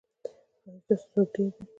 [0.65, 1.63] ایا ستاسو ځواک ډیر دی؟